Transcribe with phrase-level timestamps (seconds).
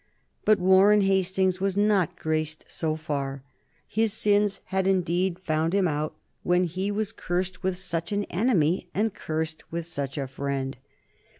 [0.45, 3.43] But Warren Hastings was not graced so far.
[3.87, 8.87] His sins had indeed found him out when he was cursed with such an enemy
[8.95, 10.75] and cursed with such a friend.